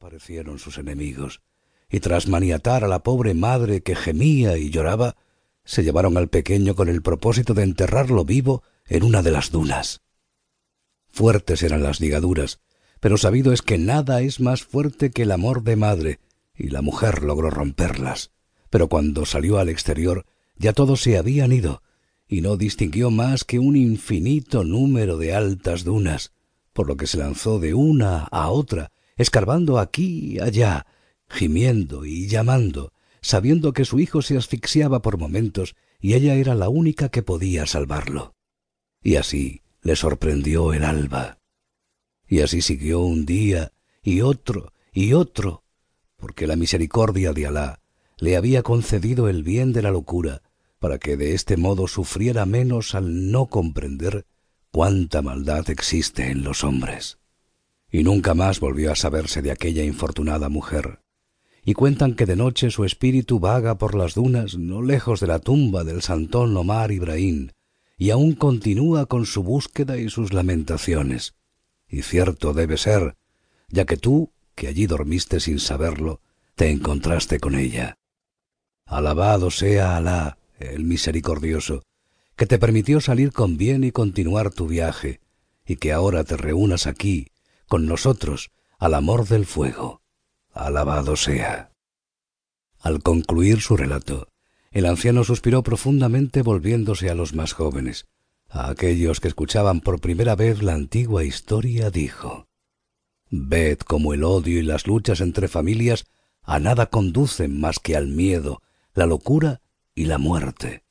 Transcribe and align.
aparecieron 0.00 0.58
sus 0.58 0.78
enemigos, 0.78 1.42
y 1.90 2.00
tras 2.00 2.26
maniatar 2.26 2.84
a 2.84 2.88
la 2.88 3.02
pobre 3.02 3.34
madre 3.34 3.82
que 3.82 3.94
gemía 3.94 4.56
y 4.56 4.70
lloraba, 4.70 5.14
se 5.62 5.84
llevaron 5.84 6.16
al 6.16 6.28
pequeño 6.28 6.74
con 6.74 6.88
el 6.88 7.02
propósito 7.02 7.52
de 7.52 7.64
enterrarlo 7.64 8.24
vivo 8.24 8.62
en 8.86 9.02
una 9.02 9.22
de 9.22 9.30
las 9.30 9.50
dunas. 9.50 10.00
Fuertes 11.08 11.62
eran 11.62 11.82
las 11.82 12.00
ligaduras, 12.00 12.60
pero 12.98 13.18
sabido 13.18 13.52
es 13.52 13.60
que 13.60 13.76
nada 13.76 14.22
es 14.22 14.40
más 14.40 14.62
fuerte 14.62 15.10
que 15.10 15.24
el 15.24 15.32
amor 15.32 15.64
de 15.64 15.76
madre, 15.76 16.18
y 16.56 16.70
la 16.70 16.80
mujer 16.80 17.22
logró 17.22 17.50
romperlas. 17.50 18.30
Pero 18.70 18.88
cuando 18.88 19.26
salió 19.26 19.58
al 19.58 19.68
exterior, 19.68 20.24
ya 20.56 20.72
todos 20.72 21.02
se 21.02 21.18
habían 21.18 21.52
ido, 21.52 21.82
y 22.26 22.40
no 22.40 22.56
distinguió 22.56 23.10
más 23.10 23.44
que 23.44 23.58
un 23.58 23.76
infinito 23.76 24.64
número 24.64 25.18
de 25.18 25.34
altas 25.34 25.84
dunas, 25.84 26.32
por 26.72 26.88
lo 26.88 26.96
que 26.96 27.06
se 27.06 27.18
lanzó 27.18 27.58
de 27.58 27.74
una 27.74 28.20
a 28.30 28.48
otra, 28.48 28.92
escarbando 29.20 29.78
aquí 29.78 30.32
y 30.32 30.40
allá, 30.40 30.86
gimiendo 31.28 32.06
y 32.06 32.26
llamando, 32.26 32.94
sabiendo 33.20 33.74
que 33.74 33.84
su 33.84 34.00
hijo 34.00 34.22
se 34.22 34.38
asfixiaba 34.38 35.02
por 35.02 35.18
momentos 35.18 35.76
y 36.00 36.14
ella 36.14 36.34
era 36.34 36.54
la 36.54 36.70
única 36.70 37.10
que 37.10 37.22
podía 37.22 37.66
salvarlo. 37.66 38.34
Y 39.02 39.16
así 39.16 39.60
le 39.82 39.94
sorprendió 39.94 40.72
el 40.72 40.84
alba. 40.84 41.38
Y 42.26 42.40
así 42.40 42.62
siguió 42.62 43.00
un 43.00 43.26
día 43.26 43.72
y 44.02 44.22
otro 44.22 44.72
y 44.90 45.12
otro, 45.12 45.64
porque 46.16 46.46
la 46.46 46.56
misericordia 46.56 47.34
de 47.34 47.46
Alá 47.46 47.80
le 48.18 48.36
había 48.36 48.62
concedido 48.62 49.28
el 49.28 49.42
bien 49.42 49.74
de 49.74 49.82
la 49.82 49.90
locura, 49.90 50.40
para 50.78 50.98
que 50.98 51.18
de 51.18 51.34
este 51.34 51.58
modo 51.58 51.88
sufriera 51.88 52.46
menos 52.46 52.94
al 52.94 53.30
no 53.30 53.46
comprender 53.46 54.24
cuánta 54.70 55.20
maldad 55.20 55.68
existe 55.68 56.30
en 56.30 56.42
los 56.42 56.64
hombres. 56.64 57.19
Y 57.90 58.02
nunca 58.02 58.34
más 58.34 58.60
volvió 58.60 58.92
a 58.92 58.96
saberse 58.96 59.42
de 59.42 59.50
aquella 59.50 59.84
infortunada 59.84 60.48
mujer. 60.48 61.00
Y 61.64 61.74
cuentan 61.74 62.14
que 62.14 62.26
de 62.26 62.36
noche 62.36 62.70
su 62.70 62.84
espíritu 62.84 63.40
vaga 63.40 63.76
por 63.76 63.94
las 63.94 64.14
dunas 64.14 64.56
no 64.56 64.82
lejos 64.82 65.20
de 65.20 65.26
la 65.26 65.38
tumba 65.38 65.84
del 65.84 66.02
santón 66.02 66.56
Omar 66.56 66.92
Ibrahim, 66.92 67.50
y 67.98 68.10
aún 68.10 68.34
continúa 68.34 69.06
con 69.06 69.26
su 69.26 69.42
búsqueda 69.42 69.98
y 69.98 70.08
sus 70.08 70.32
lamentaciones. 70.32 71.34
Y 71.86 72.02
cierto 72.02 72.54
debe 72.54 72.78
ser, 72.78 73.16
ya 73.68 73.84
que 73.84 73.96
tú, 73.96 74.32
que 74.54 74.68
allí 74.68 74.86
dormiste 74.86 75.40
sin 75.40 75.58
saberlo, 75.58 76.20
te 76.54 76.70
encontraste 76.70 77.40
con 77.40 77.54
ella. 77.54 77.98
Alabado 78.86 79.50
sea 79.50 79.96
Alá, 79.96 80.38
el 80.58 80.84
misericordioso, 80.84 81.82
que 82.36 82.46
te 82.46 82.58
permitió 82.58 83.00
salir 83.00 83.32
con 83.32 83.56
bien 83.56 83.84
y 83.84 83.92
continuar 83.92 84.50
tu 84.50 84.66
viaje, 84.66 85.20
y 85.66 85.76
que 85.76 85.92
ahora 85.92 86.24
te 86.24 86.36
reúnas 86.36 86.86
aquí, 86.86 87.28
con 87.70 87.86
nosotros, 87.86 88.50
al 88.80 88.94
amor 88.94 89.28
del 89.28 89.46
fuego. 89.46 90.02
Alabado 90.52 91.14
sea. 91.14 91.70
Al 92.80 93.00
concluir 93.00 93.60
su 93.60 93.76
relato, 93.76 94.26
el 94.72 94.86
anciano 94.86 95.22
suspiró 95.22 95.62
profundamente 95.62 96.42
volviéndose 96.42 97.10
a 97.10 97.14
los 97.14 97.32
más 97.32 97.52
jóvenes. 97.52 98.08
A 98.48 98.70
aquellos 98.70 99.20
que 99.20 99.28
escuchaban 99.28 99.82
por 99.82 100.00
primera 100.00 100.34
vez 100.34 100.64
la 100.64 100.74
antigua 100.74 101.22
historia 101.22 101.90
dijo 101.90 102.48
Ved 103.30 103.78
cómo 103.78 104.14
el 104.14 104.24
odio 104.24 104.58
y 104.58 104.62
las 104.62 104.88
luchas 104.88 105.20
entre 105.20 105.46
familias 105.46 106.06
a 106.42 106.58
nada 106.58 106.86
conducen 106.86 107.60
más 107.60 107.78
que 107.78 107.94
al 107.94 108.08
miedo, 108.08 108.62
la 108.94 109.06
locura 109.06 109.60
y 109.94 110.06
la 110.06 110.18
muerte. 110.18 110.82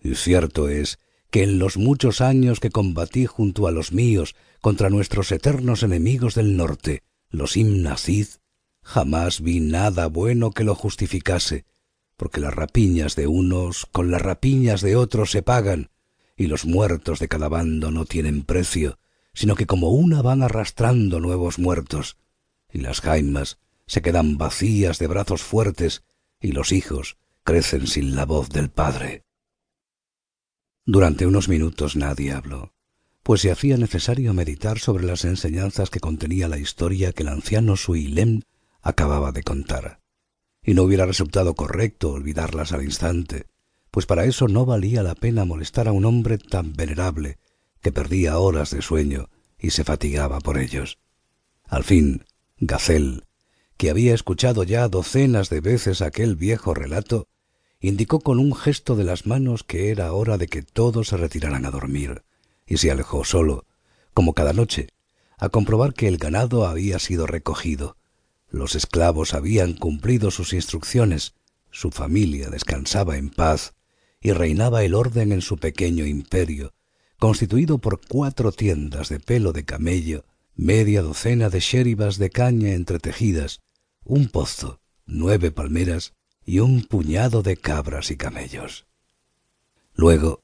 Y 0.00 0.14
cierto 0.14 0.68
es 0.68 1.00
que 1.30 1.42
en 1.44 1.58
los 1.58 1.76
muchos 1.76 2.20
años 2.20 2.60
que 2.60 2.70
combatí 2.70 3.26
junto 3.26 3.66
a 3.66 3.70
los 3.70 3.92
míos 3.92 4.34
contra 4.60 4.90
nuestros 4.90 5.32
eternos 5.32 5.82
enemigos 5.82 6.34
del 6.34 6.56
norte, 6.56 7.02
los 7.30 7.56
Imnacid, 7.56 8.26
jamás 8.82 9.40
vi 9.40 9.60
nada 9.60 10.08
bueno 10.08 10.50
que 10.50 10.64
lo 10.64 10.74
justificase, 10.74 11.64
porque 12.16 12.40
las 12.40 12.54
rapiñas 12.54 13.16
de 13.16 13.26
unos 13.26 13.86
con 13.86 14.10
las 14.10 14.20
rapiñas 14.20 14.80
de 14.80 14.96
otros 14.96 15.30
se 15.30 15.42
pagan, 15.42 15.90
y 16.36 16.46
los 16.46 16.64
muertos 16.64 17.18
de 17.18 17.28
cada 17.28 17.48
bando 17.48 17.90
no 17.90 18.04
tienen 18.04 18.42
precio, 18.42 18.98
sino 19.32 19.54
que 19.54 19.66
como 19.66 19.90
una 19.90 20.22
van 20.22 20.42
arrastrando 20.42 21.20
nuevos 21.20 21.58
muertos, 21.58 22.16
y 22.72 22.78
las 22.78 23.00
jaimas 23.00 23.58
se 23.86 24.02
quedan 24.02 24.38
vacías 24.38 24.98
de 24.98 25.06
brazos 25.06 25.42
fuertes, 25.42 26.02
y 26.40 26.52
los 26.52 26.72
hijos 26.72 27.16
crecen 27.44 27.86
sin 27.86 28.16
la 28.16 28.24
voz 28.24 28.48
del 28.48 28.70
padre. 28.70 29.24
Durante 30.86 31.26
unos 31.26 31.48
minutos 31.48 31.96
nadie 31.96 32.32
habló, 32.32 32.72
pues 33.22 33.42
se 33.42 33.50
hacía 33.50 33.76
necesario 33.76 34.32
meditar 34.32 34.78
sobre 34.78 35.04
las 35.04 35.24
enseñanzas 35.24 35.90
que 35.90 36.00
contenía 36.00 36.48
la 36.48 36.58
historia 36.58 37.12
que 37.12 37.22
el 37.22 37.28
anciano 37.28 37.76
Suilem 37.76 38.42
acababa 38.80 39.30
de 39.32 39.42
contar. 39.42 40.00
Y 40.62 40.74
no 40.74 40.82
hubiera 40.82 41.06
resultado 41.06 41.54
correcto 41.54 42.12
olvidarlas 42.12 42.72
al 42.72 42.82
instante, 42.82 43.46
pues 43.90 44.06
para 44.06 44.24
eso 44.24 44.48
no 44.48 44.66
valía 44.66 45.02
la 45.02 45.14
pena 45.14 45.44
molestar 45.44 45.88
a 45.88 45.92
un 45.92 46.04
hombre 46.04 46.38
tan 46.38 46.72
venerable 46.72 47.38
que 47.82 47.92
perdía 47.92 48.38
horas 48.38 48.70
de 48.70 48.82
sueño 48.82 49.28
y 49.58 49.70
se 49.70 49.84
fatigaba 49.84 50.40
por 50.40 50.58
ellos. 50.58 50.98
Al 51.64 51.84
fin, 51.84 52.24
Gacel, 52.58 53.24
que 53.76 53.90
había 53.90 54.14
escuchado 54.14 54.64
ya 54.64 54.88
docenas 54.88 55.50
de 55.50 55.60
veces 55.60 56.02
aquel 56.02 56.36
viejo 56.36 56.74
relato, 56.74 57.28
indicó 57.80 58.20
con 58.20 58.38
un 58.38 58.54
gesto 58.54 58.94
de 58.94 59.04
las 59.04 59.26
manos 59.26 59.64
que 59.64 59.90
era 59.90 60.12
hora 60.12 60.36
de 60.36 60.48
que 60.48 60.62
todos 60.62 61.08
se 61.08 61.16
retiraran 61.16 61.64
a 61.64 61.70
dormir, 61.70 62.22
y 62.66 62.76
se 62.76 62.90
alejó 62.90 63.24
solo, 63.24 63.64
como 64.12 64.34
cada 64.34 64.52
noche, 64.52 64.88
a 65.38 65.48
comprobar 65.48 65.94
que 65.94 66.06
el 66.06 66.18
ganado 66.18 66.66
había 66.66 66.98
sido 66.98 67.26
recogido, 67.26 67.96
los 68.50 68.74
esclavos 68.74 69.32
habían 69.32 69.72
cumplido 69.72 70.30
sus 70.30 70.52
instrucciones, 70.52 71.34
su 71.70 71.90
familia 71.90 72.50
descansaba 72.50 73.16
en 73.16 73.30
paz 73.30 73.74
y 74.20 74.32
reinaba 74.32 74.84
el 74.84 74.94
orden 74.94 75.32
en 75.32 75.40
su 75.40 75.56
pequeño 75.56 76.04
imperio, 76.04 76.74
constituido 77.18 77.78
por 77.78 78.00
cuatro 78.06 78.52
tiendas 78.52 79.08
de 79.08 79.20
pelo 79.20 79.52
de 79.52 79.64
camello, 79.64 80.24
media 80.54 81.00
docena 81.00 81.48
de 81.48 81.60
shéribas 81.60 82.18
de 82.18 82.30
caña 82.30 82.72
entretejidas, 82.72 83.60
un 84.04 84.28
pozo, 84.28 84.80
nueve 85.06 85.50
palmeras 85.50 86.12
y 86.50 86.58
un 86.58 86.82
puñado 86.82 87.44
de 87.44 87.56
cabras 87.56 88.10
y 88.10 88.16
camellos. 88.16 88.88
Luego, 89.94 90.42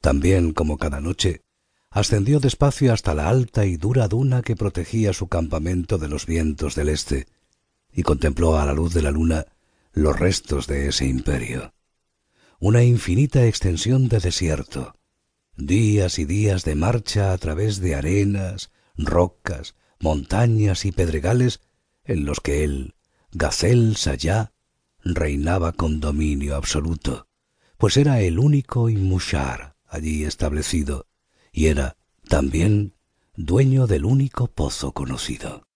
también 0.00 0.52
como 0.52 0.78
cada 0.78 1.00
noche, 1.00 1.42
ascendió 1.90 2.38
despacio 2.38 2.92
hasta 2.92 3.12
la 3.12 3.28
alta 3.28 3.66
y 3.66 3.76
dura 3.76 4.06
duna 4.06 4.42
que 4.42 4.54
protegía 4.54 5.12
su 5.12 5.26
campamento 5.26 5.98
de 5.98 6.06
los 6.06 6.26
vientos 6.26 6.76
del 6.76 6.90
este, 6.90 7.26
y 7.92 8.04
contempló 8.04 8.56
a 8.56 8.66
la 8.66 8.72
luz 8.72 8.94
de 8.94 9.02
la 9.02 9.10
luna 9.10 9.46
los 9.92 10.16
restos 10.16 10.68
de 10.68 10.86
ese 10.86 11.06
imperio. 11.06 11.74
Una 12.60 12.84
infinita 12.84 13.44
extensión 13.44 14.08
de 14.08 14.20
desierto, 14.20 14.94
días 15.56 16.20
y 16.20 16.24
días 16.24 16.62
de 16.62 16.76
marcha 16.76 17.32
a 17.32 17.38
través 17.38 17.80
de 17.80 17.96
arenas, 17.96 18.70
rocas, 18.96 19.74
montañas 19.98 20.84
y 20.84 20.92
pedregales 20.92 21.58
en 22.04 22.26
los 22.26 22.38
que 22.38 22.62
él, 22.62 22.94
Gazel 23.32 23.96
Sayá, 23.96 24.52
reinaba 25.14 25.72
con 25.72 26.00
dominio 26.00 26.56
absoluto, 26.56 27.28
pues 27.76 27.96
era 27.96 28.20
el 28.20 28.38
único 28.38 28.88
Inmushar 28.88 29.76
allí 29.88 30.24
establecido, 30.24 31.06
y 31.52 31.66
era, 31.66 31.96
también, 32.28 32.94
dueño 33.36 33.86
del 33.86 34.04
único 34.04 34.48
pozo 34.48 34.92
conocido. 34.92 35.66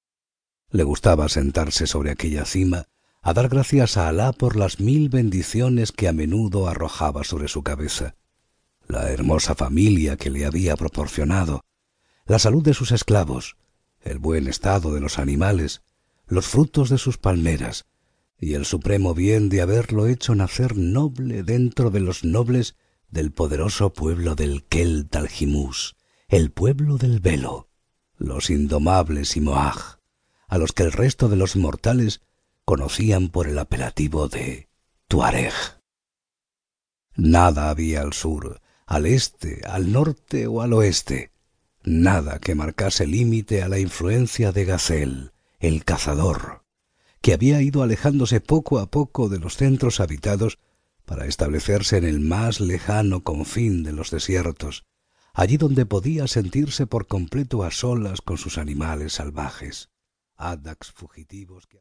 Le 0.70 0.84
gustaba 0.84 1.28
sentarse 1.28 1.86
sobre 1.86 2.10
aquella 2.10 2.44
cima 2.44 2.86
a 3.22 3.32
dar 3.32 3.48
gracias 3.48 3.96
a 3.96 4.08
Alá 4.08 4.32
por 4.32 4.56
las 4.56 4.80
mil 4.80 5.08
bendiciones 5.08 5.92
que 5.92 6.08
a 6.08 6.12
menudo 6.12 6.68
arrojaba 6.68 7.24
sobre 7.24 7.48
su 7.48 7.62
cabeza, 7.62 8.16
la 8.88 9.10
hermosa 9.10 9.54
familia 9.54 10.16
que 10.16 10.30
le 10.30 10.44
había 10.44 10.76
proporcionado, 10.76 11.64
la 12.26 12.38
salud 12.38 12.62
de 12.62 12.74
sus 12.74 12.92
esclavos, 12.92 13.56
el 14.02 14.18
buen 14.18 14.48
estado 14.48 14.92
de 14.92 15.00
los 15.00 15.18
animales, 15.18 15.82
los 16.26 16.46
frutos 16.46 16.90
de 16.90 16.98
sus 16.98 17.16
palmeras, 17.18 17.86
y 18.42 18.54
el 18.54 18.66
supremo 18.66 19.14
bien 19.14 19.48
de 19.48 19.60
haberlo 19.60 20.08
hecho 20.08 20.34
nacer 20.34 20.76
noble 20.76 21.44
dentro 21.44 21.90
de 21.90 22.00
los 22.00 22.24
nobles 22.24 22.74
del 23.08 23.30
poderoso 23.30 23.92
pueblo 23.92 24.34
del 24.34 24.64
Kel 24.64 25.08
Taljimus, 25.08 25.94
el 26.26 26.50
pueblo 26.50 26.98
del 26.98 27.20
velo, 27.20 27.68
los 28.16 28.50
indomables 28.50 29.36
y 29.36 29.40
Moaj, 29.40 29.98
a 30.48 30.58
los 30.58 30.72
que 30.72 30.82
el 30.82 30.90
resto 30.90 31.28
de 31.28 31.36
los 31.36 31.54
mortales 31.54 32.20
conocían 32.64 33.28
por 33.28 33.46
el 33.46 33.60
apelativo 33.60 34.26
de 34.26 34.68
Tuareg. 35.06 35.54
Nada 37.14 37.70
había 37.70 38.00
al 38.00 38.12
sur, 38.12 38.60
al 38.86 39.06
este, 39.06 39.64
al 39.66 39.92
norte 39.92 40.48
o 40.48 40.62
al 40.62 40.72
oeste, 40.72 41.30
nada 41.84 42.40
que 42.40 42.56
marcase 42.56 43.06
límite 43.06 43.62
a 43.62 43.68
la 43.68 43.78
influencia 43.78 44.50
de 44.50 44.64
Gazel, 44.64 45.32
el 45.60 45.84
cazador, 45.84 46.61
que 47.22 47.32
había 47.32 47.62
ido 47.62 47.82
alejándose 47.82 48.40
poco 48.40 48.80
a 48.80 48.90
poco 48.90 49.28
de 49.28 49.38
los 49.38 49.56
centros 49.56 50.00
habitados 50.00 50.58
para 51.04 51.26
establecerse 51.26 51.96
en 51.96 52.04
el 52.04 52.20
más 52.20 52.60
lejano 52.60 53.22
confín 53.22 53.84
de 53.84 53.92
los 53.92 54.10
desiertos, 54.10 54.84
allí 55.32 55.56
donde 55.56 55.86
podía 55.86 56.26
sentirse 56.26 56.86
por 56.86 57.06
completo 57.06 57.62
a 57.62 57.70
solas 57.70 58.20
con 58.20 58.38
sus 58.38 58.58
animales 58.58 59.14
salvajes, 59.14 59.88
adax 60.36 60.90
fugitivos 60.92 61.66
que 61.66 61.70